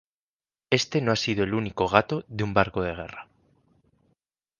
[0.79, 3.27] Este no ha sido el único gato de un barco de guerra.